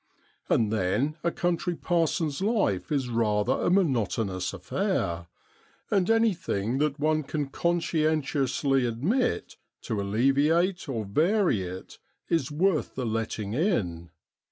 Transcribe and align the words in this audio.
And 0.49 0.73
then 0.73 1.15
a 1.23 1.29
country 1.29 1.75
parson's 1.75 2.41
life 2.41 2.91
is 2.91 3.07
rather 3.07 3.53
a 3.53 3.69
monotonous 3.69 4.51
affair; 4.51 5.27
and 5.91 6.09
anything 6.09 6.79
that 6.79 6.97
one 6.99 7.21
can 7.21 7.49
conscientiously 7.49 8.87
admit 8.87 9.57
to 9.83 10.01
alleviate 10.01 10.89
or 10.89 11.05
vary 11.05 11.61
it 11.61 11.99
is 12.29 12.49
worth 12.49 12.95
the 12.95 13.05
letting 13.05 13.53
in. 13.53 14.09